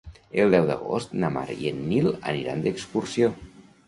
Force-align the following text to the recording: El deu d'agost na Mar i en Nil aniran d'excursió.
El 0.43 0.53
deu 0.55 0.63
d'agost 0.69 1.11
na 1.23 1.29
Mar 1.35 1.43
i 1.65 1.69
en 1.71 1.83
Nil 1.91 2.07
aniran 2.31 2.65
d'excursió. 2.65 3.31